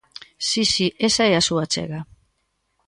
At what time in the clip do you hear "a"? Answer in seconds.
1.35-1.45